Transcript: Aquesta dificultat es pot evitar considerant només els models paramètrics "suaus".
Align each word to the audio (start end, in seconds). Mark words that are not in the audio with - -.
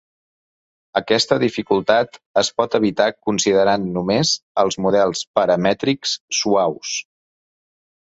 Aquesta 0.99 1.35
dificultat 1.41 2.17
es 2.41 2.49
pot 2.61 2.77
evitar 2.79 3.07
considerant 3.27 3.85
només 3.97 4.31
els 4.63 4.79
models 4.87 5.21
paramètrics 5.41 6.15
"suaus". 6.39 6.95